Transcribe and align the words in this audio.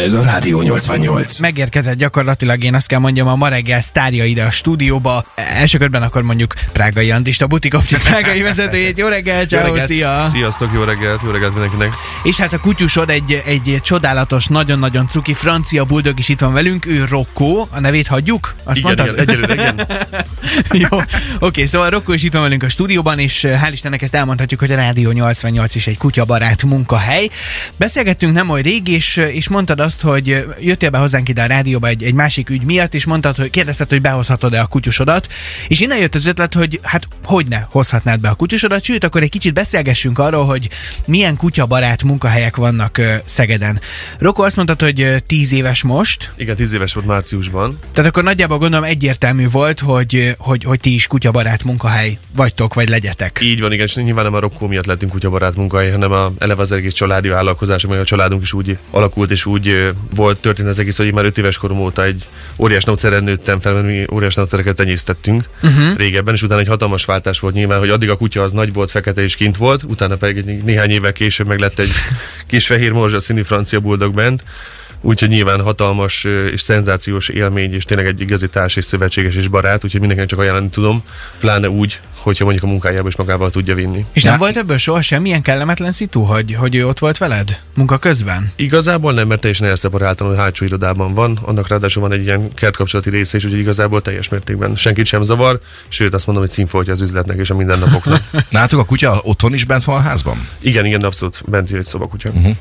Ez 0.00 0.14
a 0.14 0.22
Rádió 0.22 0.62
88. 0.62 1.38
Megérkezett 1.38 1.96
gyakorlatilag, 1.96 2.64
én 2.64 2.74
azt 2.74 2.86
kell 2.86 2.98
mondjam, 2.98 3.28
a 3.28 3.34
ma 3.34 3.48
reggel 3.48 3.80
sztárja 3.80 4.24
ide 4.24 4.44
a 4.44 4.50
stúdióba. 4.50 5.24
Első 5.34 5.78
körben 5.78 6.02
akkor 6.02 6.22
mondjuk 6.22 6.54
Prágai 6.72 7.10
Andist, 7.10 7.42
a 7.42 7.46
Butik 7.46 7.74
Optik 7.74 7.98
Prágai 8.08 8.42
vezetőjét. 8.42 8.98
Jó 8.98 9.06
reggel, 9.06 9.44
ciao, 9.44 9.78
szia! 9.78 10.26
Sziasztok, 10.30 10.70
jó 10.74 10.82
reggelt, 10.82 11.20
jó 11.22 11.30
reggelt 11.30 11.52
mindenkinek. 11.52 11.94
És 12.22 12.36
hát 12.36 12.52
a 12.52 12.58
kutyusod 12.58 13.10
egy, 13.10 13.42
egy 13.46 13.78
csodálatos, 13.82 14.46
nagyon-nagyon 14.46 15.08
cuki 15.08 15.34
francia 15.34 15.84
buldog 15.84 16.18
is 16.18 16.28
itt 16.28 16.40
van 16.40 16.52
velünk, 16.52 16.86
ő 16.86 17.04
Rocco, 17.08 17.66
a 17.70 17.80
nevét 17.80 18.06
hagyjuk? 18.06 18.54
Azt 18.64 18.78
igen, 18.78 18.94
mondtad? 18.96 19.18
igen, 19.18 19.28
egyelőre 19.28 19.54
igen. 19.54 19.86
Jó, 20.90 20.98
oké, 21.38 21.66
szóval 21.66 21.90
Rocco 21.90 22.12
is 22.12 22.22
itt 22.22 22.32
van 22.32 22.42
velünk 22.42 22.62
a 22.62 22.68
stúdióban, 22.68 23.18
és 23.18 23.44
eh, 23.44 23.62
hál' 23.62 23.72
Istennek 23.72 24.02
ezt 24.02 24.14
elmondhatjuk, 24.14 24.60
hogy 24.60 24.72
a 24.72 24.76
Rádió 24.76 25.10
88 25.10 25.74
is 25.74 25.86
egy 25.86 25.98
kutyabarát 25.98 26.62
munkahely. 26.62 27.28
Beszélgettünk 27.76 28.32
nem 28.32 28.50
olyan 28.50 28.62
rég, 28.62 28.88
és, 28.88 29.16
eh, 29.16 29.36
és 29.36 29.48
mondtad 29.48 29.80
azt, 29.80 30.02
hogy 30.02 30.30
eh, 30.30 30.42
jöttél 30.60 30.90
be 30.90 30.98
hozzánk 30.98 31.28
ide 31.28 31.42
a 31.42 31.46
rádióba 31.46 31.86
egy, 31.86 32.02
egy 32.02 32.14
másik 32.14 32.50
ügy 32.50 32.62
miatt, 32.62 32.94
és 32.94 33.04
mondtad, 33.04 33.36
hogy 33.36 33.50
kérdezted, 33.50 33.88
hogy 33.90 34.00
behozhatod-e 34.00 34.60
a 34.60 34.66
kutyusodat, 34.66 35.28
és 35.68 35.80
innen 35.80 35.98
jött 35.98 36.14
az 36.14 36.26
ötlet, 36.26 36.54
hogy 36.54 36.80
hát 36.82 37.08
hogy 37.24 37.46
ne 37.46 37.60
hozhatnád 37.70 38.20
be 38.20 38.28
a 38.28 38.34
kutyusodat, 38.34 38.84
sőt, 38.84 39.04
akkor 39.04 39.22
egy 39.22 39.30
kicsit 39.30 39.54
beszélgessünk 39.54 40.18
arról, 40.18 40.44
hogy 40.44 40.68
milyen 41.06 41.36
kutyabarát 41.36 42.02
munkahelyek 42.02 42.56
vannak 42.56 43.00
Szegeden. 43.24 43.80
Rocco 44.18 44.42
azt 44.42 44.56
mondtad, 44.56 44.82
hogy 44.82 45.00
ö, 45.00 45.18
10 45.18 45.52
éves 45.52 45.82
most, 45.82 46.32
Igen, 46.36 46.56
tíz 46.56 46.72
éves 46.72 46.92
volt 46.92 47.06
márciusban. 47.06 47.78
tehát 47.92 48.10
akkor 48.10 48.22
nagyjából 48.22 48.58
gondolom 48.58 48.84
egyértelmű 48.84 49.48
volt, 49.48 49.80
hogy, 49.80 50.36
hogy, 50.44 50.64
hogy 50.64 50.80
ti 50.80 50.94
is 50.94 51.06
kutyabarát 51.06 51.64
munkahely 51.64 52.18
vagytok, 52.36 52.74
vagy 52.74 52.88
legyetek. 52.88 53.38
Így 53.42 53.60
van, 53.60 53.72
igen, 53.72 53.86
és 53.86 53.94
nyilván 53.94 54.24
nem 54.24 54.34
a 54.34 54.38
Rokkó 54.38 54.66
miatt 54.66 54.86
lettünk 54.86 55.12
kutyabarát 55.12 55.56
munkahely, 55.56 55.90
hanem 55.90 56.12
a, 56.12 56.32
eleve 56.38 56.60
az 56.60 56.72
egész 56.72 56.92
családi 56.92 57.28
vállalkozás, 57.28 57.86
meg 57.86 57.98
a 57.98 58.04
családunk 58.04 58.42
is 58.42 58.52
úgy 58.52 58.78
alakult, 58.90 59.30
és 59.30 59.46
úgy 59.46 59.92
volt 60.14 60.40
történt 60.40 60.68
az 60.68 60.78
egész, 60.78 60.96
hogy 60.96 61.12
már 61.12 61.24
5 61.24 61.38
éves 61.38 61.56
korom 61.56 61.78
óta 61.78 62.04
egy 62.04 62.24
óriás 62.56 62.84
nauceren 62.84 63.24
nőttem 63.24 63.60
fel, 63.60 63.72
mert 63.72 63.86
mi 63.86 64.04
óriás 64.12 64.34
naucereket 64.34 64.76
tenyésztettünk 64.76 65.44
uh-huh. 65.62 65.96
régebben, 65.96 66.34
és 66.34 66.42
utána 66.42 66.60
egy 66.60 66.68
hatalmas 66.68 67.04
váltás 67.04 67.40
volt 67.40 67.54
nyilván, 67.54 67.78
hogy 67.78 67.90
addig 67.90 68.10
a 68.10 68.16
kutya 68.16 68.42
az 68.42 68.52
nagy 68.52 68.72
volt, 68.72 68.90
fekete 68.90 69.22
és 69.22 69.36
kint 69.36 69.56
volt, 69.56 69.82
utána 69.82 70.16
pedig 70.16 70.44
néhány 70.44 70.90
évvel 70.90 71.12
később 71.12 71.46
meg 71.46 71.58
lett 71.58 71.78
egy 71.78 71.92
kis 72.46 72.66
fehér 72.66 72.92
morzsa 72.92 73.20
színű 73.20 73.42
francia 73.42 73.80
buldog 73.80 74.14
bent, 74.14 74.42
Úgyhogy 75.06 75.28
nyilván 75.28 75.62
hatalmas 75.62 76.24
és 76.52 76.60
szenzációs 76.60 77.28
élmény, 77.28 77.74
és 77.74 77.84
tényleg 77.84 78.06
egy 78.06 78.20
igazi 78.20 78.48
társ 78.48 78.76
és 78.76 78.84
szövetséges 78.84 79.34
és 79.34 79.48
barát, 79.48 79.84
úgyhogy 79.84 80.00
mindenkinek 80.00 80.30
csak 80.30 80.38
ajánlani 80.38 80.68
tudom, 80.68 81.02
pláne 81.40 81.68
úgy, 81.70 82.00
hogyha 82.16 82.44
mondjuk 82.44 82.64
a 82.64 82.68
munkájába 82.68 83.08
is 83.08 83.16
magával 83.16 83.50
tudja 83.50 83.74
vinni. 83.74 84.04
És 84.12 84.22
nem 84.22 84.32
Ja. 84.32 84.38
volt 84.38 84.56
ebből 84.56 84.76
soha 84.76 85.02
semmilyen 85.02 85.42
kellemetlen 85.42 85.92
szitu, 85.92 86.22
hogy, 86.22 86.54
hogy 86.54 86.74
ő 86.74 86.86
ott 86.86 86.98
volt 86.98 87.18
veled 87.18 87.60
munka 87.74 87.98
közben? 87.98 88.52
Igazából 88.56 89.12
nem, 89.12 89.28
mert 89.28 89.40
teljesen 89.40 89.68
elszeparáltan, 89.68 90.28
hogy 90.28 90.36
hátsó 90.36 90.64
irodában 90.64 91.14
van, 91.14 91.38
annak 91.42 91.68
ráadásul 91.68 92.02
van 92.02 92.12
egy 92.12 92.24
ilyen 92.24 92.54
kertkapcsolati 92.54 93.10
része 93.10 93.36
is, 93.36 93.44
úgyhogy 93.44 93.60
igazából 93.60 94.02
teljes 94.02 94.28
mértékben 94.28 94.76
senkit 94.76 95.06
sem 95.06 95.22
zavar, 95.22 95.58
sőt 95.88 96.14
azt 96.14 96.26
mondom, 96.26 96.44
hogy 96.44 96.52
színfoltja 96.52 96.92
az 96.92 97.00
üzletnek 97.00 97.38
és 97.38 97.50
a 97.50 97.54
mindennapoknak. 97.56 98.22
Nálatok 98.50 98.80
a 98.80 98.84
kutya 98.84 99.20
otthon 99.22 99.54
is 99.54 99.64
bent 99.64 99.84
van 99.84 99.96
a 99.96 100.00
házban? 100.00 100.48
igen, 100.60 100.84
igen, 100.84 101.02
abszolút 101.02 101.42
bent 101.46 101.70
egy 101.70 101.84
szobakutya. 101.84 102.28
Uh-huh. 102.28 102.56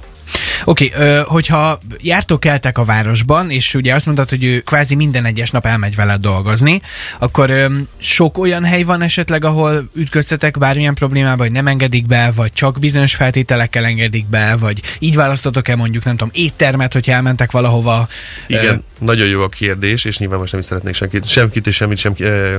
Oké, 0.63 0.91
okay, 0.95 1.21
hogyha 1.25 1.79
jártok 2.01 2.39
keltek 2.39 2.77
a 2.77 2.83
városban, 2.83 3.49
és 3.49 3.75
ugye 3.75 3.93
azt 3.93 4.05
mondtad, 4.05 4.29
hogy 4.29 4.43
ő 4.43 4.59
kvázi 4.59 4.95
minden 4.95 5.25
egyes 5.25 5.51
nap 5.51 5.65
elmegy 5.65 5.95
veled 5.95 6.19
dolgozni, 6.19 6.81
akkor 7.19 7.49
ö, 7.49 7.65
sok 7.97 8.37
olyan 8.37 8.63
hely 8.63 8.83
van 8.83 9.01
esetleg, 9.01 9.45
ahol 9.45 9.87
ütköztetek 9.95 10.57
bármilyen 10.57 10.93
problémába, 10.93 11.43
hogy 11.43 11.51
nem 11.51 11.67
engedik 11.67 12.05
be, 12.05 12.31
vagy 12.35 12.53
csak 12.53 12.79
bizonyos 12.79 13.15
feltételekkel 13.15 13.85
engedik 13.85 14.25
be, 14.29 14.55
vagy 14.59 14.81
így 14.99 15.15
választotok-e 15.15 15.75
mondjuk, 15.75 16.03
nem 16.03 16.17
tudom, 16.17 16.33
éttermet, 16.33 16.93
hogyha 16.93 17.11
elmentek 17.11 17.51
valahova. 17.51 18.07
Igen, 18.47 18.83
nagyon 18.99 19.27
jó 19.27 19.41
a 19.41 19.49
kérdés, 19.49 20.05
és 20.05 20.17
nyilván 20.17 20.39
most 20.39 20.51
nem 20.51 20.61
is 20.61 20.67
szeretnék 20.67 20.95
senkit, 20.95 21.27
semkit 21.27 21.67
és 21.67 21.75
semmit 21.75 21.97
sem 21.97 22.13
eh, 22.19 22.53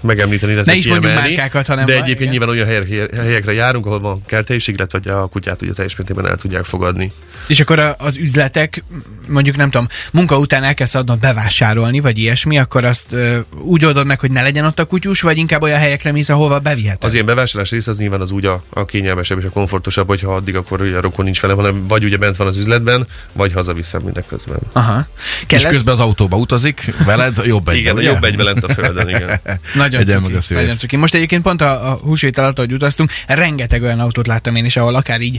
megemlíteni, 0.00 0.52
illetve 0.52 0.72
Ne 0.72 0.78
is 0.78 0.84
kiemelni. 0.84 1.14
márkákat, 1.14 1.66
hanem 1.66 1.86
De 1.86 1.92
van, 1.92 2.02
egyébként 2.02 2.32
igen. 2.32 2.46
nyilván 2.46 2.48
olyan 2.48 2.66
helyek, 2.66 3.14
helyekre 3.14 3.52
járunk, 3.52 3.86
ahol 3.86 4.00
van 4.00 4.20
kerthelység, 4.26 4.74
illetve 4.74 4.98
hogy 5.02 5.12
a 5.12 5.26
kutyát 5.26 5.62
ugye 5.62 5.72
teljes 5.72 5.96
mértékben 5.96 6.28
el 6.28 6.36
tudják 6.36 6.64
fogadni. 6.64 7.10
És 7.46 7.60
akkor 7.60 7.94
az 7.98 8.18
üzletek, 8.18 8.84
mondjuk 9.28 9.56
nem 9.56 9.70
tudom, 9.70 9.88
munka 10.12 10.38
után 10.38 10.62
elkezd 10.62 10.96
adnod 10.96 11.18
bevásárolni, 11.18 12.00
vagy 12.00 12.18
ilyesmi, 12.18 12.58
akkor 12.58 12.84
azt 12.84 13.16
úgy 13.62 13.84
oldod 13.84 14.06
meg, 14.06 14.20
hogy 14.20 14.30
ne 14.30 14.42
legyen 14.42 14.64
ott 14.64 14.78
a 14.78 14.84
kutyus, 14.84 15.20
vagy 15.20 15.38
inkább 15.38 15.62
olyan 15.62 15.78
helyekre 15.78 16.12
mész, 16.12 16.28
ahova 16.28 16.58
beviheted. 16.58 17.04
Az 17.04 17.14
ilyen 17.14 17.26
bevásárlás 17.26 17.70
rész 17.70 17.86
az 17.86 17.98
nyilván 17.98 18.20
az 18.20 18.30
úgy 18.30 18.46
a, 18.46 18.62
a 18.70 18.84
kényelmesebb 18.84 19.38
és 19.38 19.44
a 19.44 19.50
komfortosabb, 19.50 20.06
hogyha 20.06 20.34
addig 20.34 20.56
akkor 20.56 20.82
ugye 20.82 20.96
a 20.96 21.00
rokon 21.00 21.24
nincs 21.24 21.40
vele, 21.40 21.54
hanem 21.54 21.86
vagy 21.86 22.04
ugye 22.04 22.16
bent 22.16 22.36
van 22.36 22.46
az 22.46 22.56
üzletben, 22.56 23.06
vagy 23.32 23.52
hazaviszem 23.52 24.02
mindeközben. 24.02 24.58
Aha. 24.72 25.06
És 25.40 25.46
Kellett? 25.46 25.70
közben 25.70 25.94
az 25.94 26.00
autóba 26.00 26.36
utazik, 26.36 26.94
veled 27.04 27.40
jobb 27.44 27.68
egy. 27.68 27.76
Igen, 27.76 28.02
jobb 28.02 28.24
egy 28.24 28.36
lent 28.36 28.64
a 28.64 28.68
földön, 28.68 29.08
igen. 29.08 29.40
Nagyon 29.74 30.00
Egyen 30.00 30.20
cuki, 30.20 30.32
meg 30.32 30.42
a 30.50 30.60
nagyon 30.60 30.76
cuki. 30.76 30.96
Most 30.96 31.14
egyébként 31.14 31.42
pont 31.42 31.60
a, 31.60 31.90
a 31.90 31.94
húsvét 31.94 32.38
alatt, 32.38 32.58
ahogy 32.58 32.72
utaztunk, 32.72 33.10
rengeteg 33.26 33.82
olyan 33.82 34.00
autót 34.00 34.26
láttam 34.26 34.56
én 34.56 34.64
is, 34.64 34.76
ahol 34.76 34.94
akár 34.94 35.20
így 35.20 35.38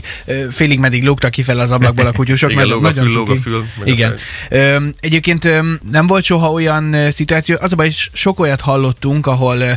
félig 0.50 0.78
meddig 0.78 1.04
lógtak 1.04 1.30
kifelé 1.30 1.60
az 1.60 1.72
ablakból 1.88 2.06
a 2.06 2.12
kutyusok. 2.12 2.50
Igen, 2.50 2.68
mert 2.68 2.94
nagyon 2.94 3.26
fül, 3.26 3.36
fül, 3.36 3.64
Igen. 3.84 4.14
Ö, 4.48 4.86
egyébként 5.00 5.44
ö, 5.44 5.72
nem 5.90 6.06
volt 6.06 6.24
soha 6.24 6.52
olyan 6.52 6.92
ö, 6.92 7.10
szituáció, 7.10 7.56
az 7.60 7.72
a 7.72 7.76
baj, 7.76 7.90
sok 8.12 8.40
olyat 8.40 8.60
hallottunk, 8.60 9.26
ahol 9.26 9.58
ö, 9.58 9.70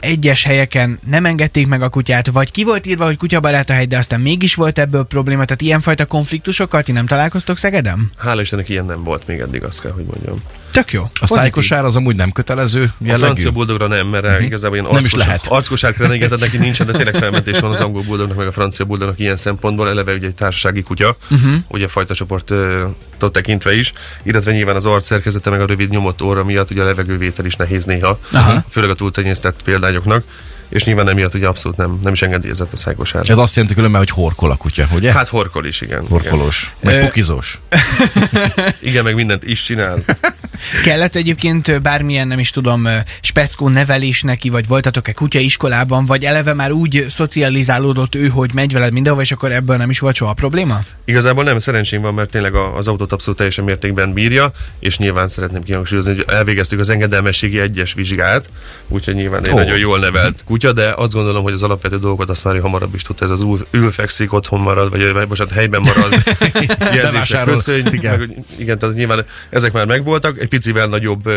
egyes 0.00 0.44
helyeken 0.44 0.98
nem 1.10 1.24
engedték 1.24 1.66
meg 1.66 1.82
a 1.82 1.88
kutyát, 1.88 2.26
vagy 2.26 2.50
ki 2.50 2.64
volt 2.64 2.86
írva, 2.86 3.04
hogy 3.04 3.16
kutyabarát 3.16 3.70
a 3.70 3.72
hely, 3.72 3.86
de 3.86 3.98
aztán 3.98 4.20
mégis 4.20 4.54
volt 4.54 4.78
ebből 4.78 5.04
probléma. 5.04 5.44
Tehát 5.44 5.62
ilyenfajta 5.62 6.06
konfliktusokkal 6.06 6.82
ti 6.82 6.92
nem 6.92 7.06
találkoztok 7.06 7.56
Szegeden? 7.56 8.12
Hála 8.18 8.40
Istennek 8.40 8.68
ilyen 8.68 8.84
nem 8.84 9.04
volt 9.04 9.26
még 9.26 9.38
eddig, 9.40 9.64
azt 9.64 9.80
kell, 9.80 9.92
hogy 9.92 10.04
mondjam. 10.04 10.42
Tök 10.70 10.92
jó. 10.92 11.10
A 11.20 11.26
szájkosár 11.26 11.84
az 11.84 11.96
amúgy 11.96 12.16
nem 12.16 12.32
kötelező 12.32 12.82
A 12.82 12.92
jellegű? 12.98 13.24
francia 13.24 13.50
buldogra 13.50 13.86
nem, 13.86 14.06
mert 14.06 14.24
uh-huh. 14.24 14.44
igazából 14.44 14.76
ilyen 14.76 14.90
Nem 14.92 15.04
is 15.04 15.14
lehet. 15.14 15.46
Arckosár 15.46 15.92
kellene, 15.94 16.14
igen, 16.14 16.28
tehát 16.28 16.44
neki 16.44 16.56
nincsen, 16.66 16.86
de 16.86 16.92
tényleg 16.92 17.14
felmentés 17.14 17.58
van 17.58 17.70
az 17.70 17.80
angol 17.80 18.02
buldognak, 18.02 18.36
meg 18.36 18.46
a 18.46 18.52
francia 18.52 18.84
buldognak 18.84 19.18
ilyen 19.18 19.36
szempontból, 19.36 19.88
eleve 19.88 20.12
ugye 20.12 20.26
egy 20.26 20.34
társasági 20.34 20.82
kutya, 20.82 21.16
uh-huh. 21.30 21.54
ugye 21.68 21.88
fajta 21.88 22.14
csoportot 22.14 23.32
tekintve 23.32 23.74
is, 23.74 23.92
illetve 24.22 24.52
nyilván 24.52 24.76
az 24.76 24.86
arc 24.86 25.04
szerkezete, 25.04 25.50
meg 25.50 25.60
a 25.60 25.66
rövid 25.66 25.90
nyomott 25.90 26.22
óra 26.22 26.44
miatt 26.44 26.70
ugye 26.70 26.82
a 26.82 26.84
levegővétel 26.84 27.44
is 27.44 27.56
nehéz 27.56 27.84
néha, 27.84 28.18
Aha. 28.32 28.64
főleg 28.68 28.90
a 28.90 28.94
túltenyésztett 28.94 29.62
példányoknak, 29.62 30.24
és 30.68 30.84
nyilván 30.84 31.08
emiatt 31.08 31.34
ugye 31.34 31.46
abszolút 31.46 31.76
nem, 31.76 32.00
nem 32.02 32.12
is 32.12 32.22
engedélyezett 32.22 32.72
a 32.72 32.76
szájkosár. 32.76 33.22
Ez 33.28 33.38
azt 33.38 33.54
jelenti 33.54 33.74
különben, 33.74 34.00
hogy 34.00 34.10
horkol 34.10 34.50
a 34.50 34.56
kutya, 34.56 34.88
ugye? 34.94 35.12
Hát 35.12 35.28
horkol 35.28 35.66
is, 35.66 35.80
igen. 35.80 36.06
Horkolós. 36.08 36.72
Meg 36.82 36.94
Ö- 36.94 37.04
pukizós. 37.04 37.58
Igen. 38.32 38.74
igen, 38.80 39.04
meg 39.04 39.14
mindent 39.14 39.44
is 39.44 39.62
csinál. 39.62 39.98
Kellett 40.84 41.16
egyébként 41.16 41.82
bármilyen, 41.82 42.28
nem 42.28 42.38
is 42.38 42.50
tudom, 42.50 42.88
speckó 43.20 43.68
nevelés 43.68 44.22
neki, 44.22 44.48
vagy 44.48 44.66
voltatok-e 44.66 45.12
kutyaiskolában, 45.12 46.04
vagy 46.04 46.24
eleve 46.24 46.54
már 46.54 46.72
úgy 46.72 47.04
szocializálódott 47.08 48.14
ő, 48.14 48.28
hogy 48.28 48.50
megy 48.54 48.72
veled 48.72 48.92
mindenhova, 48.92 49.22
és 49.24 49.32
akkor 49.32 49.52
ebből 49.52 49.76
nem 49.76 49.90
is 49.90 49.98
volt 49.98 50.14
soha 50.14 50.32
probléma? 50.34 50.78
Igazából 51.04 51.44
nem 51.44 51.58
szerencsém 51.58 52.02
van, 52.02 52.14
mert 52.14 52.30
tényleg 52.30 52.54
az 52.54 52.88
autót 52.88 53.12
abszolút 53.12 53.36
teljesen 53.36 53.64
mértékben 53.64 54.12
bírja, 54.12 54.52
és 54.78 54.98
nyilván 54.98 55.28
szeretném 55.28 55.62
kihangsúlyozni, 55.62 56.14
hogy 56.14 56.24
elvégeztük 56.28 56.80
az 56.80 56.88
engedelmességi 56.88 57.60
egyes 57.60 57.94
vizsgát, 57.94 58.50
úgyhogy 58.88 59.14
nyilván 59.14 59.44
egy 59.44 59.52
Ó. 59.52 59.56
nagyon 59.56 59.78
jól 59.78 59.98
nevelt 59.98 60.42
kutya, 60.44 60.72
de 60.72 60.92
azt 60.96 61.12
gondolom, 61.12 61.42
hogy 61.42 61.52
az 61.52 61.62
alapvető 61.62 61.98
dolgokat 61.98 62.30
azt 62.30 62.44
már 62.44 62.60
hamarabb 62.60 62.94
is 62.94 63.02
tudta, 63.02 63.24
ez 63.24 63.30
az 63.30 63.40
ül, 63.40 63.58
ülfekszik, 63.70 64.32
otthon 64.32 64.60
marad, 64.60 64.90
vagy 64.90 65.28
bocsánat, 65.28 65.52
helyben 65.52 65.80
marad, 65.80 66.12
jelzések, 66.94 67.12
Bevásárol. 67.12 67.54
köszönj, 67.54 67.82
Igen. 67.92 68.18
meg, 68.18 68.44
igen, 68.56 68.78
tehát 68.78 68.94
nyilván 68.94 69.24
ezek 69.50 69.72
már 69.72 69.84
megvoltak, 69.84 70.38
egy 70.38 70.48
picivel 70.50 70.86
nagyobb 70.86 71.28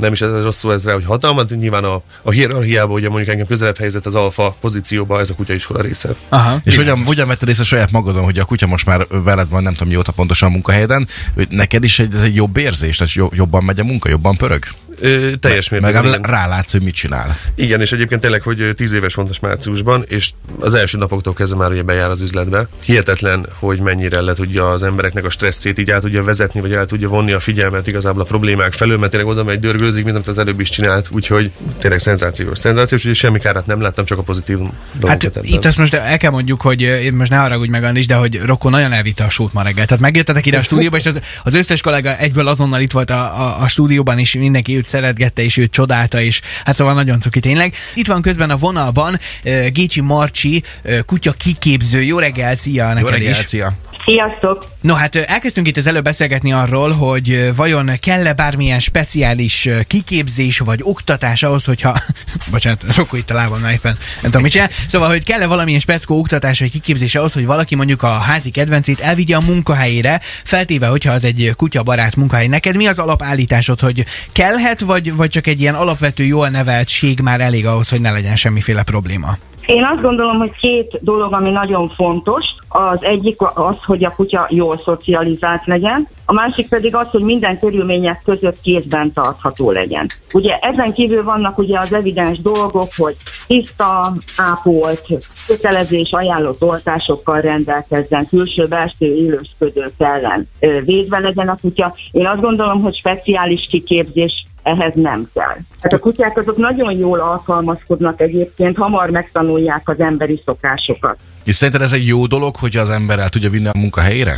nem 0.00 0.12
is 0.12 0.20
ez 0.20 0.42
rossz 0.42 0.58
szó 0.58 0.70
ezre, 0.70 0.92
hogy 0.92 1.04
hatalmat, 1.04 1.50
nyilván 1.50 1.84
a, 1.84 2.02
a 2.22 2.30
hierarchiában, 2.30 2.94
ugye 2.94 3.08
mondjuk 3.08 3.28
engem 3.28 3.46
közelebb 3.46 3.76
helyezett 3.76 4.06
az 4.06 4.14
alfa 4.14 4.56
pozícióba, 4.60 5.20
ez 5.20 5.30
a 5.30 5.34
kutyaiskola 5.34 5.80
része. 5.80 6.14
Aha. 6.28 6.58
És 6.64 6.76
hogyan, 6.76 7.04
hogyan 7.04 7.28
vetted 7.28 7.48
észre 7.48 7.64
saját 7.64 7.90
magadon, 7.90 8.24
hogy 8.24 8.38
a 8.38 8.44
kutya 8.44 8.66
most 8.66 8.86
már 8.86 9.06
veled 9.08 9.48
van, 9.48 9.62
nem 9.62 9.72
tudom 9.72 9.88
mióta 9.88 10.12
pontosan 10.12 10.48
a 10.48 10.52
munkahelyeden, 10.52 11.08
neked 11.48 11.84
is 11.84 11.98
egy, 11.98 12.14
ez 12.14 12.22
egy 12.22 12.34
jobb 12.34 12.56
érzés, 12.56 12.96
tehát 12.96 13.12
jo- 13.12 13.34
jobban 13.34 13.64
megy 13.64 13.80
a 13.80 13.84
munka, 13.84 14.08
jobban 14.08 14.36
pörög? 14.36 14.64
Ö, 15.00 15.30
teljes 15.40 15.68
Meg 15.68 15.80
mértékben. 15.80 16.08
igen. 16.08 16.22
rálátsz, 16.30 16.72
hogy 16.72 16.82
mit 16.82 16.94
csinál. 16.94 17.38
Igen, 17.54 17.80
és 17.80 17.92
egyébként 17.92 18.20
tényleg, 18.20 18.42
hogy 18.42 18.70
10 18.76 18.92
éves 18.92 19.14
volt 19.14 19.28
most 19.28 19.40
márciusban, 19.42 20.04
és 20.08 20.30
az 20.60 20.74
első 20.74 20.98
napoktól 20.98 21.34
kezdve 21.34 21.58
már 21.58 21.70
ugye 21.70 21.82
bejár 21.82 22.10
az 22.10 22.20
üzletbe. 22.20 22.66
Hihetetlen, 22.84 23.46
hogy 23.58 23.78
mennyire 23.80 24.20
le 24.20 24.32
tudja 24.32 24.68
az 24.70 24.82
embereknek 24.82 25.24
a 25.24 25.30
stresszét 25.30 25.78
így 25.78 25.90
el 25.90 26.00
tudja 26.00 26.22
vezetni, 26.24 26.60
vagy 26.60 26.72
el 26.72 26.86
tudja 26.86 27.08
vonni 27.08 27.32
a 27.32 27.40
figyelmet 27.40 27.86
igazából 27.86 28.22
a 28.22 28.24
problémák 28.24 28.72
felől, 28.72 28.98
mert 28.98 29.10
tényleg 29.10 29.28
oda 29.30 29.44
megy 29.44 29.58
dörgőzik, 29.60 30.04
mint 30.04 30.16
amit 30.16 30.28
az 30.28 30.38
előbb 30.38 30.60
is 30.60 30.68
csinált, 30.68 31.08
úgyhogy 31.12 31.50
tényleg 31.78 31.98
szenzációs. 32.00 32.58
Szenzációs, 32.58 33.00
úgyhogy 33.00 33.16
semmi 33.16 33.38
kárát 33.38 33.66
nem 33.66 33.80
láttam, 33.80 34.04
csak 34.04 34.18
a 34.18 34.22
pozitív 34.22 34.56
dolgokat 34.56 35.08
Hát 35.08 35.24
ebben. 35.24 35.44
itt 35.44 35.64
azt 35.64 35.78
most 35.78 35.94
el 35.94 36.18
kell 36.18 36.30
mondjuk, 36.30 36.60
hogy 36.60 36.80
én 36.80 37.12
most 37.12 37.30
ne 37.30 37.36
haragudj 37.36 37.70
meg 37.70 37.84
Andis, 37.84 38.06
de 38.06 38.14
hogy 38.14 38.40
Rokko 38.44 38.68
nagyon 38.70 38.92
elvitte 38.92 39.24
a 39.24 39.28
sót 39.28 39.52
ma 39.52 39.62
reggel. 39.62 39.86
Tehát 39.86 40.02
megjöttetek 40.02 40.46
ide 40.46 40.58
a 40.58 40.62
stúdióba, 40.62 40.96
és 40.96 41.06
az, 41.06 41.20
az 41.44 41.54
összes 41.54 41.80
kollega 41.80 42.16
egyből 42.16 42.48
azonnal 42.48 42.80
itt 42.80 42.92
volt 42.92 43.10
a, 43.10 43.40
a, 43.40 43.62
a 43.62 43.68
stúdióban, 43.68 44.18
és 44.18 44.34
mindenki 44.34 44.74
ült 44.76 44.85
szeretgette, 44.86 45.42
és 45.42 45.56
őt 45.56 45.70
csodálta, 45.70 46.20
és 46.20 46.40
hát 46.64 46.76
szóval 46.76 46.94
nagyon 46.94 47.20
cuki 47.20 47.40
tényleg. 47.40 47.74
Itt 47.94 48.06
van 48.06 48.22
közben 48.22 48.50
a 48.50 48.56
vonalban 48.56 49.18
uh, 49.44 49.66
Gécsi 49.66 50.00
Marcsi, 50.00 50.62
uh, 50.84 50.98
kutya 50.98 51.32
kiképző. 51.32 52.02
Jó 52.02 52.18
reggel, 52.18 52.56
szia 52.56 52.88
Jó 52.88 52.94
neked 52.94 53.10
reggel, 53.10 53.30
is. 53.30 53.36
szia. 53.36 53.72
Sziasztok! 54.06 54.66
No 54.80 54.94
hát 54.94 55.16
elkezdtünk 55.16 55.68
itt 55.68 55.76
az 55.76 55.86
előbb 55.86 56.04
beszélgetni 56.04 56.52
arról, 56.52 56.90
hogy 56.90 57.56
vajon 57.56 57.90
kell-e 58.00 58.32
bármilyen 58.32 58.80
speciális 58.80 59.68
kiképzés 59.86 60.58
vagy 60.58 60.80
oktatás 60.82 61.42
ahhoz, 61.42 61.64
hogyha... 61.64 61.98
Bocsánat, 62.50 62.96
Rokko 62.96 63.16
itt 63.16 63.30
a 63.30 63.34
lábam 63.34 63.60
már 63.60 63.72
éppen, 63.72 63.96
nem 64.20 64.30
tudom 64.30 64.42
mit 64.42 64.52
csinál. 64.52 64.70
Szóval, 64.86 65.08
hogy 65.08 65.24
kell-e 65.24 65.46
valamilyen 65.46 65.80
speckó 65.80 66.18
oktatás 66.18 66.58
vagy 66.58 66.70
kiképzés 66.70 67.14
ahhoz, 67.14 67.34
hogy 67.34 67.46
valaki 67.46 67.74
mondjuk 67.74 68.02
a 68.02 68.08
házi 68.10 68.50
kedvencét 68.50 69.00
elvigye 69.00 69.36
a 69.36 69.40
munkahelyére, 69.40 70.20
feltéve, 70.44 70.86
hogyha 70.86 71.12
az 71.12 71.24
egy 71.24 71.52
kutyabarát 71.56 72.16
munkahely. 72.16 72.46
Neked 72.46 72.76
mi 72.76 72.86
az 72.86 72.98
alapállításod, 72.98 73.80
hogy 73.80 74.04
kellhet, 74.32 74.75
vagy, 74.80 75.16
vagy 75.16 75.28
csak 75.28 75.46
egy 75.46 75.60
ilyen 75.60 75.74
alapvető, 75.74 76.24
jól 76.24 76.48
neveltség 76.48 77.20
már 77.20 77.40
elég 77.40 77.66
ahhoz, 77.66 77.88
hogy 77.88 78.00
ne 78.00 78.10
legyen 78.10 78.36
semmiféle 78.36 78.82
probléma? 78.82 79.28
Én 79.66 79.84
azt 79.84 80.02
gondolom, 80.02 80.38
hogy 80.38 80.52
két 80.60 80.98
dolog, 81.00 81.32
ami 81.32 81.50
nagyon 81.50 81.88
fontos. 81.88 82.44
Az 82.68 82.98
egyik 83.00 83.36
az, 83.40 83.84
hogy 83.84 84.04
a 84.04 84.10
kutya 84.10 84.46
jól 84.50 84.78
szocializált 84.78 85.66
legyen, 85.66 86.08
a 86.24 86.32
másik 86.32 86.68
pedig 86.68 86.94
az, 86.94 87.06
hogy 87.10 87.22
minden 87.22 87.58
körülmények 87.58 88.22
között 88.24 88.60
kézben 88.62 89.12
tartható 89.12 89.70
legyen. 89.70 90.06
Ugye 90.32 90.56
ezen 90.60 90.92
kívül 90.92 91.24
vannak 91.24 91.58
ugye 91.58 91.78
az 91.78 91.92
evidens 91.92 92.40
dolgok, 92.40 92.88
hogy 92.96 93.16
tiszta, 93.46 94.12
ápolt, 94.36 95.06
kötelező 95.46 95.96
és 95.96 96.10
ajánlott 96.10 96.62
oltásokkal 96.62 97.40
rendelkezzen, 97.40 98.26
külső-belső 98.28 99.14
élősködők 99.14 99.92
ellen 99.98 100.48
védve 100.84 101.18
legyen 101.18 101.48
a 101.48 101.58
kutya. 101.60 101.94
Én 102.12 102.26
azt 102.26 102.40
gondolom, 102.40 102.82
hogy 102.82 102.96
speciális 102.96 103.66
kiképzés 103.70 104.45
ehhez 104.66 104.92
nem 104.94 105.28
kell. 105.34 105.56
Hát 105.80 105.92
a 105.92 105.98
kutyák 105.98 106.36
azok 106.38 106.56
nagyon 106.56 106.92
jól 106.92 107.20
alkalmazkodnak 107.20 108.20
egyébként, 108.20 108.76
hamar 108.76 109.10
megtanulják 109.10 109.88
az 109.88 110.00
emberi 110.00 110.42
szokásokat. 110.44 111.18
És 111.44 111.54
szerinted 111.54 111.82
ez 111.82 111.92
egy 111.92 112.06
jó 112.06 112.26
dolog, 112.26 112.56
hogy 112.56 112.76
az 112.76 112.90
ember 112.90 113.18
el 113.18 113.28
tudja 113.28 113.50
vinni 113.50 113.66
a 113.66 113.78
munkahelyére? 113.78 114.36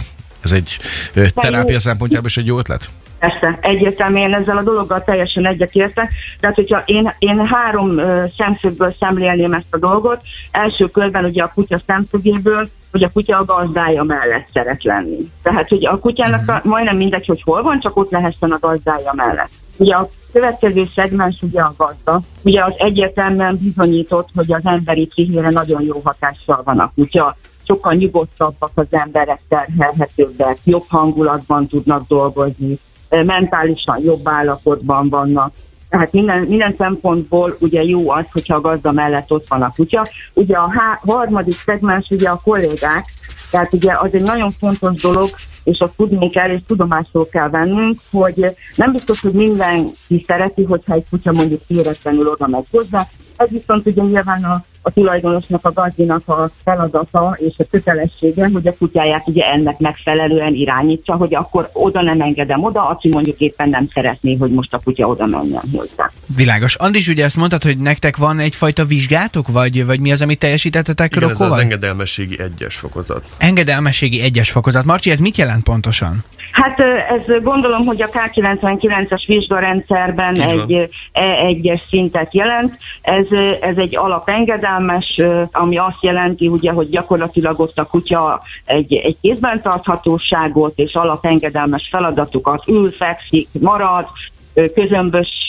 Ez 0.52 1.22
egy 1.22 1.34
terápia 1.34 1.78
szempontjából 1.78 2.26
is 2.26 2.36
egy 2.36 2.46
jó 2.46 2.58
ötlet? 2.58 2.90
Persze, 3.18 3.58
egyértelműen 3.60 4.34
ezzel 4.34 4.56
a 4.56 4.62
dologgal 4.62 5.04
teljesen 5.04 5.46
egyetértek. 5.46 6.12
Tehát, 6.40 6.56
hogyha 6.56 6.82
én, 6.86 7.14
én 7.18 7.46
három 7.46 8.00
szemszögből 8.36 8.94
szemlélném 9.00 9.52
ezt 9.52 9.66
a 9.70 9.78
dolgot, 9.78 10.20
első 10.50 10.86
körben 10.86 11.24
ugye 11.24 11.42
a 11.42 11.52
kutya 11.54 11.82
szemszögéből, 11.86 12.68
hogy 12.90 13.02
a 13.02 13.10
kutya 13.12 13.38
a 13.38 13.44
gazdája 13.44 14.02
mellett 14.02 14.48
szeret 14.52 14.82
lenni. 14.82 15.16
Tehát, 15.42 15.68
hogy 15.68 15.86
a 15.86 15.98
kutyának 15.98 16.48
a, 16.48 16.60
majdnem 16.64 16.96
mindegy, 16.96 17.26
hogy 17.26 17.42
hol 17.42 17.62
van, 17.62 17.80
csak 17.80 17.96
ott 17.96 18.10
lehessen 18.10 18.50
a 18.50 18.58
gazdája 18.60 19.12
mellett. 19.14 19.50
Ugye 19.78 19.94
a 19.94 20.08
következő 20.32 20.88
szegmens 20.94 21.36
ugye 21.40 21.60
a 21.60 21.74
gazda. 21.76 22.20
Ugye 22.42 22.64
az 22.64 22.74
egyértelműen 22.76 23.58
bizonyított, 23.60 24.28
hogy 24.34 24.52
az 24.52 24.66
emberi 24.66 25.06
pszichére 25.06 25.50
nagyon 25.50 25.82
jó 25.82 26.00
hatással 26.04 26.60
van 26.64 26.78
a 26.78 26.92
kutya. 26.94 27.36
Sokkal 27.68 27.92
nyugodtabbak 27.92 28.70
az 28.74 28.86
emberek, 28.90 29.40
terhelhetőbbek, 29.48 30.58
jobb 30.64 30.84
hangulatban 30.88 31.66
tudnak 31.66 32.06
dolgozni, 32.06 32.78
mentálisan 33.08 34.02
jobb 34.02 34.28
állapotban 34.28 35.08
vannak. 35.08 35.52
Tehát 35.88 36.12
minden, 36.12 36.38
minden 36.38 36.74
szempontból 36.78 37.56
ugye 37.60 37.82
jó 37.82 38.10
az, 38.10 38.24
hogyha 38.32 38.54
a 38.54 38.60
gazda 38.60 38.92
mellett 38.92 39.30
ott 39.30 39.48
van 39.48 39.62
a 39.62 39.72
kutya. 39.76 40.06
Ugye 40.34 40.56
a 40.56 40.70
há- 40.70 41.00
harmadik 41.00 41.54
szegmens 41.54 42.10
ugye 42.10 42.28
a 42.28 42.40
kollégák, 42.44 43.04
tehát 43.50 43.72
ugye 43.72 43.92
az 43.98 44.14
egy 44.14 44.22
nagyon 44.22 44.50
fontos 44.50 45.02
dolog, 45.02 45.28
és 45.64 45.78
azt 45.78 45.96
tudni 45.96 46.30
kell, 46.30 46.50
és 46.50 46.60
tudomásul 46.66 47.28
kell 47.28 47.48
vennünk, 47.48 47.98
hogy 48.10 48.56
nem 48.74 48.92
biztos, 48.92 49.20
hogy 49.20 49.32
mindenki 49.32 50.24
szereti, 50.26 50.64
hogyha 50.64 50.94
egy 50.94 51.06
kutya 51.10 51.32
mondjuk 51.32 51.60
éretlenül 51.66 52.28
oda 52.28 52.46
megy 52.46 52.66
hozzá. 52.70 53.08
Ez 53.36 53.48
viszont 53.48 53.86
ugye 53.86 54.02
nyilván 54.02 54.44
a, 54.44 54.62
a 54.82 54.90
tulajdonosnak, 54.90 55.64
a 55.64 55.72
gazdinak 55.72 56.28
a 56.28 56.50
feladata 56.64 57.36
és 57.40 57.54
a 57.58 57.64
kötelessége, 57.70 58.48
hogy 58.52 58.66
a 58.66 58.74
kutyáját 58.78 59.28
ugye 59.28 59.44
ennek 59.44 59.78
megfelelően 59.78 60.54
irányítsa, 60.54 61.16
hogy 61.16 61.34
akkor 61.34 61.70
oda 61.72 62.02
nem 62.02 62.20
engedem 62.20 62.64
oda, 62.64 62.88
aki 62.88 63.08
mondjuk 63.08 63.38
éppen 63.38 63.68
nem 63.68 63.88
szeretné, 63.92 64.34
hogy 64.34 64.50
most 64.50 64.74
a 64.74 64.80
kutya 64.84 65.06
oda 65.06 65.26
menjen 65.26 65.62
hozzá. 65.72 66.10
Világos. 66.36 66.74
Andis, 66.74 67.08
ugye 67.08 67.24
ezt 67.24 67.36
mondtad, 67.36 67.62
hogy 67.62 67.78
nektek 67.78 68.16
van 68.16 68.38
egyfajta 68.38 68.84
vizsgátok, 68.84 69.48
vagy, 69.48 69.86
vagy 69.86 70.00
mi 70.00 70.12
az, 70.12 70.22
amit 70.22 70.38
teljesítettetek 70.38 71.16
Igen, 71.16 71.30
ez 71.30 71.40
az 71.40 71.58
engedelmességi 71.58 72.40
egyes 72.40 72.76
fokozat. 72.76 73.24
Engedelmességi 73.38 74.20
egyes 74.20 74.50
fokozat. 74.50 74.84
Marcsi, 74.84 75.10
ez 75.10 75.20
mit 75.20 75.36
jelent 75.36 75.62
pontosan? 75.62 76.24
Hát 76.52 76.80
ez 76.80 77.42
gondolom, 77.42 77.84
hogy 77.84 78.02
a 78.02 78.08
K99-es 78.08 79.22
vizsgarendszerben 79.26 80.40
egy 80.40 80.88
E 81.12 81.46
egyes 81.46 81.80
szintet 81.88 82.34
jelent. 82.34 82.78
Ez, 83.02 83.26
ez 83.60 83.76
egy 83.76 83.96
alapengedelmes, 83.96 84.68
ö, 85.16 85.42
ami 85.52 85.78
azt 85.78 86.02
jelenti, 86.02 86.48
ugye, 86.48 86.72
hogy 86.72 86.88
gyakorlatilag 86.88 87.60
ott 87.60 87.78
a 87.78 87.84
kutya 87.84 88.42
egy, 88.64 88.94
egy 88.94 89.16
kézben 89.20 89.62
tarthatóságot 89.62 90.72
és 90.78 90.94
alapengedelmes 90.94 91.88
feladatokat 91.90 92.68
ül, 92.68 92.90
fekszik, 92.90 93.48
marad, 93.60 94.06
ö, 94.54 94.64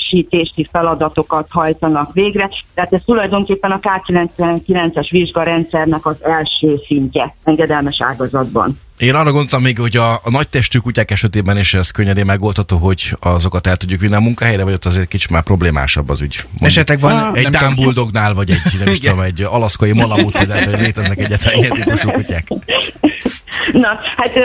közömbösítési 0.10 0.68
feladatokat 0.72 1.48
hajtanak 1.50 2.14
végre. 2.14 2.50
Tehát 2.74 2.94
ez 2.94 3.02
tulajdonképpen 3.06 3.72
a 3.72 3.80
K99-es 3.80 5.08
vizsgarendszernek 5.10 6.06
az 6.06 6.16
első 6.22 6.82
szintje 6.88 7.36
engedelmes 7.44 8.02
ágazatban. 8.02 8.80
Én 8.98 9.16
arra 9.16 9.32
gondoltam 9.32 9.62
még, 9.62 9.80
hogy 9.80 9.98
a, 9.98 10.14
a 10.14 10.30
nagy 10.30 10.50
testű 10.50 10.80
kutyák 10.80 11.12
esetében 11.12 11.58
is 11.58 11.74
ez 11.74 11.92
könnyedén 11.92 12.26
megoldható, 12.26 12.78
hogy 12.78 13.16
azokat 13.20 13.68
el 13.68 13.78
tudjuk 13.78 14.02
vinni 14.02 14.16
a 14.16 14.20
munkahelyre, 14.20 14.64
vagy 14.64 14.74
ott 14.74 14.86
azért 14.86 15.08
kicsit 15.08 15.30
már 15.30 15.44
problémásabb 15.44 16.10
az 16.10 16.22
ügy. 16.22 16.36
Mondjuk 16.44 16.70
Esetleg 16.70 17.00
van... 17.00 17.36
Egy 17.36 17.58
Bulldognál, 17.76 18.34
vagy 18.34 18.50
egy, 18.50 18.62
nem 18.80 18.92
is 18.92 19.00
tudom, 19.00 19.20
egy 19.20 19.42
alaszkai 19.42 19.92
malamut, 19.92 20.38
vagy 20.38 20.48
lehet, 20.48 20.66
hogy 20.66 20.80
léteznek 20.80 21.18
egyetlen 21.18 21.54
ilyen 21.54 21.72
típusú 21.72 22.12
kutyák. 22.12 22.48
Na, 23.72 24.00
hát 24.16 24.36
ö, 24.36 24.42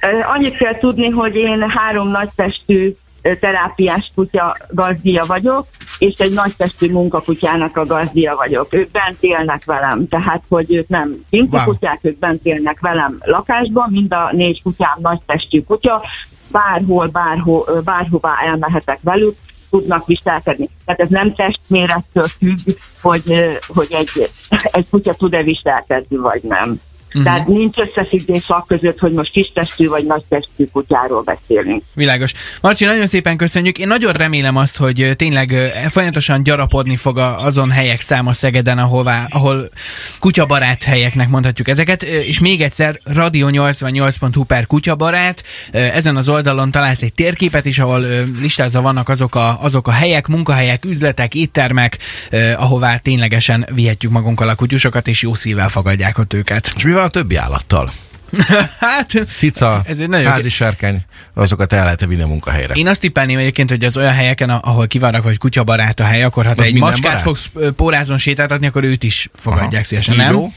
ö, 0.00 0.18
annyit 0.34 0.56
kell 0.56 0.78
tudni, 0.78 1.08
hogy 1.08 1.34
én 1.34 1.70
három 1.70 2.08
nagytestű 2.08 2.94
terápiás 3.40 4.10
kutya 4.14 4.56
gazdia 4.70 5.24
vagyok, 5.26 5.66
és 5.98 6.14
egy 6.18 6.32
nagytestű 6.32 6.90
munkakutyának 6.90 7.76
a 7.76 7.86
gazdia 7.86 8.34
vagyok. 8.36 8.74
Ők 8.74 8.90
bent 8.90 9.16
élnek 9.20 9.64
velem, 9.64 10.08
tehát 10.08 10.42
hogy 10.48 10.74
ők 10.74 10.88
nem 10.88 11.24
Wow. 11.30 11.64
kutyák, 11.64 11.98
ők 12.02 12.18
bent 12.18 12.44
élnek 12.44 12.80
velem 12.80 13.16
lakásban, 13.20 13.88
mind 13.90 14.12
a 14.12 14.30
négy 14.32 14.62
kutyám 14.62 14.96
nagytestű 15.00 15.60
kutya, 15.60 16.02
bárhol, 16.50 17.06
bárho, 17.06 17.64
ö, 17.66 17.80
bárhová 17.80 18.34
elmehetek 18.44 18.98
velük, 19.02 19.36
tudnak 19.70 20.06
viselkedni. 20.06 20.68
Tehát 20.84 21.00
ez 21.00 21.08
nem 21.08 21.34
testmérettől 21.34 22.26
függ, 22.26 22.58
hogy, 23.00 23.58
hogy 23.66 23.86
egy, 23.90 24.30
egy 24.70 24.88
kutya 24.90 25.14
tud-e 25.14 25.42
viselkedni, 25.42 26.16
vagy 26.16 26.42
nem. 26.42 26.80
Uh-huh. 27.06 27.22
Tehát 27.22 27.46
nincs 27.46 27.76
összefüggés 27.76 28.48
a 28.48 28.64
között, 28.68 28.98
hogy 28.98 29.12
most 29.12 29.30
kistestű 29.32 29.88
vagy 29.88 30.06
nagytestű 30.06 30.64
kutyáról 30.72 31.22
beszélünk. 31.22 31.82
Világos. 31.94 32.32
Marcsi, 32.60 32.84
nagyon 32.84 33.06
szépen 33.06 33.36
köszönjük. 33.36 33.78
Én 33.78 33.86
nagyon 33.86 34.12
remélem 34.12 34.56
azt, 34.56 34.76
hogy 34.76 35.12
tényleg 35.16 35.54
folyamatosan 35.90 36.42
gyarapodni 36.42 36.96
fog 36.96 37.18
a, 37.18 37.44
azon 37.44 37.70
helyek 37.70 38.00
száma 38.00 38.32
Szegeden, 38.32 38.78
ahová, 38.78 39.26
ahol 39.30 39.68
kutyabarát 40.20 40.84
helyeknek 40.84 41.28
mondhatjuk 41.28 41.68
ezeket. 41.68 42.02
És 42.02 42.40
még 42.40 42.62
egyszer, 42.62 43.00
radio88.hu 43.04 44.44
per 44.44 44.66
kutyabarát. 44.66 45.42
Ezen 45.70 46.16
az 46.16 46.28
oldalon 46.28 46.70
találsz 46.70 47.02
egy 47.02 47.14
térképet 47.14 47.64
is, 47.64 47.78
ahol 47.78 48.06
listázva 48.40 48.80
vannak 48.80 49.08
azok 49.08 49.34
a, 49.34 49.62
azok 49.62 49.88
a 49.88 49.92
helyek, 49.92 50.26
munkahelyek, 50.26 50.84
üzletek, 50.84 51.34
éttermek, 51.34 51.98
ahová 52.56 52.96
ténylegesen 52.96 53.66
vihetjük 53.74 54.12
magunkkal 54.12 54.48
a 54.48 54.54
kutyusokat, 54.54 55.08
és 55.08 55.22
jó 55.22 55.34
szívvel 55.34 55.68
fogadják 55.68 56.18
ott 56.18 56.34
őket. 56.34 56.72
És 56.76 56.84
mi 56.84 56.92
van 56.96 57.04
a 57.04 57.08
többi 57.08 57.36
állattal? 57.36 58.05
hát, 58.80 59.26
Cica, 59.36 59.82
Ez 59.86 59.98
egy 59.98 60.08
nagyon- 60.08 60.30
házi 60.30 60.48
sárkány, 60.48 60.96
azokat 61.34 61.72
el 61.72 61.84
lehet 61.84 62.04
vinni 62.04 62.22
a 62.22 62.26
munkahelyre. 62.26 62.74
Én 62.74 62.88
azt 62.88 63.00
tippelném 63.00 63.38
egyébként, 63.38 63.70
hogy 63.70 63.84
az 63.84 63.96
olyan 63.96 64.12
helyeken, 64.12 64.50
ahol 64.50 64.86
kivannak, 64.86 65.22
hogy 65.22 65.38
kutyabarát 65.38 66.00
a 66.00 66.04
hely, 66.04 66.22
akkor 66.22 66.46
ha 66.46 66.54
te 66.54 66.60
Az 66.62 66.66
egy 66.66 66.78
macskát 66.78 67.02
barát? 67.02 67.20
fogsz 67.20 67.50
pórázon 67.76 68.18
sétáltatni, 68.18 68.66
akkor 68.66 68.84
őt 68.84 69.02
is 69.02 69.28
fogadják 69.34 69.72
Aha. 69.72 69.82
szívesen, 69.82 70.16
nem? 70.16 70.52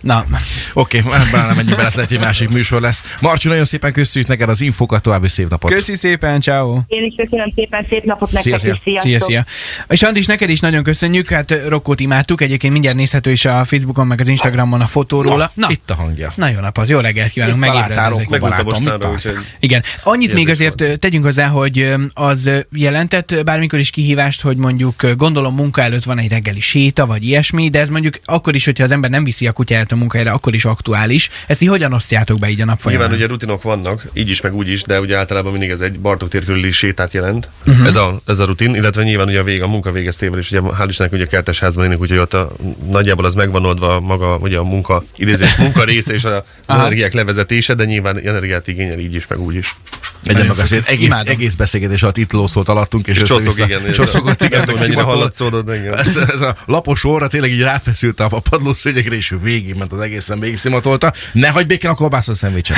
Na, 0.00 0.24
Oké, 0.72 0.98
okay, 1.00 1.12
ebben 1.12 1.46
nem 1.56 1.66
bele, 1.66 1.86
ez 1.86 1.94
lehet, 1.94 2.10
egy 2.10 2.18
másik 2.20 2.48
műsor 2.48 2.80
lesz. 2.80 3.02
Marcsi, 3.20 3.48
nagyon 3.48 3.64
szépen 3.64 3.92
köszönjük 3.92 4.30
neked 4.30 4.48
az 4.48 4.60
infokat, 4.60 5.02
további 5.02 5.28
szép 5.28 5.48
napot. 5.48 5.72
köszi 5.72 5.94
szépen, 5.96 6.40
ciao. 6.40 6.80
Én 6.86 7.04
is 7.04 7.14
köszönöm 7.16 7.52
szépen, 7.54 7.86
szép 7.88 8.04
napot 8.04 8.28
Szia, 8.28 8.40
nektek, 8.44 8.60
szia. 8.60 8.72
és 8.74 8.80
sziasztok! 9.00 9.10
Szia, 9.10 9.20
szia. 9.20 9.44
És 9.88 10.02
Andis, 10.02 10.26
neked 10.26 10.50
is 10.50 10.60
nagyon 10.60 10.82
köszönjük, 10.82 11.30
hát 11.30 11.54
Rokkót 11.68 12.00
imádtuk, 12.00 12.40
egyébként 12.40 12.72
mindjárt 12.72 12.96
nézhető 12.96 13.30
is 13.30 13.44
a 13.44 13.64
Facebookon, 13.64 14.06
meg 14.06 14.20
az 14.20 14.28
Instagramon 14.28 14.80
a 14.80 14.86
fotó 14.86 15.22
róla. 15.22 15.50
Na, 15.54 15.66
itt 15.70 15.90
a 15.90 15.94
hangja. 15.94 16.32
Na 16.36 16.48
jó 16.48 16.60
napot, 16.60 16.88
jó 16.88 17.00
reggelt 17.06 17.30
kívánunk, 17.30 17.58
megébredni 17.58 17.94
Találtál 17.94 18.12
ezek. 18.12 18.28
Rokko 18.28 18.46
Megmondta 18.46 18.64
barátom, 18.64 18.84
mostanra, 18.84 19.14
úgyhogy 19.14 19.46
Igen. 19.60 19.82
Annyit 20.02 20.32
még 20.32 20.48
azért 20.48 20.80
ö, 20.80 20.96
tegyünk 20.96 21.24
hozzá, 21.24 21.46
hogy 21.46 21.94
az 22.12 22.50
jelentett 22.76 23.44
bármikor 23.44 23.78
is 23.78 23.90
kihívást, 23.90 24.42
hogy 24.42 24.56
mondjuk 24.56 25.06
gondolom 25.16 25.54
munka 25.54 25.82
előtt 25.82 26.04
van 26.04 26.18
egy 26.18 26.30
reggeli 26.30 26.60
séta, 26.60 27.06
vagy 27.06 27.24
ilyesmi, 27.24 27.68
de 27.68 27.80
ez 27.80 27.88
mondjuk 27.88 28.18
akkor 28.24 28.54
is, 28.54 28.64
hogyha 28.64 28.84
az 28.84 28.90
ember 28.90 29.10
nem 29.10 29.24
viszi 29.24 29.46
a 29.46 29.52
kutyáját 29.52 29.92
a 29.92 29.96
munkahelyre, 29.96 30.30
akkor 30.30 30.54
is 30.54 30.64
aktuális. 30.64 31.30
Ezt 31.46 31.62
így 31.62 31.68
hogyan 31.68 31.92
osztjátok 31.92 32.38
be 32.38 32.48
így 32.48 32.60
a 32.60 32.64
nap 32.64 32.82
Nyilván 32.84 32.98
folyamán? 32.98 33.16
ugye 33.16 33.26
rutinok 33.26 33.62
vannak, 33.62 34.04
így 34.12 34.30
is, 34.30 34.40
meg 34.40 34.54
úgy 34.54 34.68
is, 34.68 34.82
de 34.82 35.00
ugye 35.00 35.16
általában 35.16 35.50
mindig 35.50 35.70
ez 35.70 35.80
egy 35.80 35.98
Bartók 36.00 36.28
tér 36.28 36.44
körüli 36.44 36.70
sétát 36.70 37.12
jelent. 37.12 37.48
Uh-huh. 37.66 37.86
Ez, 37.86 37.96
a, 37.96 38.20
ez 38.26 38.38
a 38.38 38.44
rutin, 38.44 38.74
illetve 38.74 39.02
nyilván 39.02 39.28
ugye 39.28 39.40
a, 39.40 39.42
vég, 39.42 39.62
a 39.62 39.66
munka 39.66 39.92
végeztével 39.92 40.38
is, 40.38 40.50
ugye 40.50 40.60
hál' 40.78 40.86
Istennek 40.88 41.12
ugye 41.12 41.24
kertesházban 41.24 41.84
élünk, 41.84 42.00
úgyhogy 42.00 42.18
ott 42.18 42.34
a, 42.34 42.50
nagyjából 42.90 43.24
az 43.24 43.34
megvan 43.34 43.64
oldva 43.64 44.00
maga 44.00 44.36
ugye 44.36 44.58
a 44.58 44.64
munka, 44.64 45.02
idézés, 45.16 45.56
munka 45.56 45.84
része 45.84 46.14
és 46.14 46.24
a, 46.24 46.44
Aha. 46.66 46.88
Energiák 46.96 47.12
levezetése, 47.12 47.74
de 47.74 47.84
nyilván 47.84 48.18
energiát 48.18 48.68
igényel 48.68 48.98
így 48.98 49.14
is, 49.14 49.26
meg 49.26 49.40
úgy 49.40 49.54
is. 49.54 49.76
Egyen 50.24 50.46
meg 50.46 50.58
azért 50.58 50.88
egész, 50.88 51.06
Imádom. 51.06 51.32
egész 51.32 51.54
beszélgetés 51.54 52.02
alatt 52.02 52.16
itt 52.16 52.32
lószolt 52.32 52.68
alattunk, 52.68 53.06
és, 53.06 53.16
És 53.16 53.22
csoszog, 53.22 53.58
igen. 53.58 53.92
Csoszogott, 53.92 54.42
igen, 54.42 54.62
meg 54.66 54.78
mennyire 54.78 55.02
hallatszódott, 55.02 55.74
igen. 55.74 55.98
Ez, 55.98 56.16
ez, 56.16 56.40
a 56.40 56.56
lapos 56.66 57.04
óra 57.04 57.28
tényleg 57.28 57.50
így 57.52 57.60
ráfeszült 57.60 58.20
a 58.20 58.28
padlószőnyegre, 58.50 59.14
és 59.14 59.30
ő 59.30 59.38
végig 59.38 59.74
ment 59.74 59.92
az 59.92 60.00
egészen 60.00 60.40
végig 60.40 60.56
szimatolta. 60.56 61.12
Ne 61.32 61.48
hagyj 61.48 61.66
békén 61.66 61.90
a 61.90 61.94
kolbászon 61.94 62.34
szendvicset. 62.34 62.76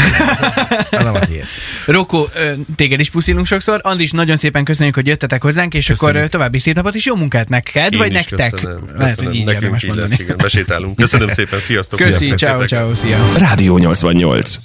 Nem 0.91 1.15
a 1.15 1.19
tiéd. 1.19 1.45
Rokó, 1.87 2.29
téged 2.77 3.01
is 3.01 3.11
puszilunk 3.11 3.47
sokszor. 3.47 3.81
Andris, 3.83 4.11
nagyon 4.11 4.37
szépen 4.37 4.65
köszönjük, 4.65 4.95
hogy 4.95 5.07
jöttetek 5.07 5.43
hozzánk, 5.43 5.75
és 5.75 5.87
Köszönjük. 5.87 6.17
akkor 6.17 6.29
további 6.29 6.59
szép 6.59 6.75
napot, 6.75 6.95
és 6.95 7.05
jó 7.05 7.17
munkát 7.17 7.49
neked, 7.49 7.93
Én 7.93 7.99
vagy 7.99 8.13
nektek. 8.13 8.51
Köszönöm, 8.51 8.81
Lehet, 8.95 9.15
köszönöm. 9.17 9.31
hogy 9.31 9.35
így 9.41 9.45
Nekünk 9.47 9.83
így 9.83 9.87
mondani. 9.87 10.11
lesz, 10.11 10.19
igen. 10.19 10.37
Besétálunk. 10.37 10.97
Köszönöm 10.97 11.29
szépen, 11.29 11.61
sziasztok. 11.61 11.99
Köszi, 11.99 12.35
ciao, 12.35 12.65
ciao, 12.65 12.95
szia. 12.95 13.33
Rádió 13.37 13.79
88. 13.79 14.57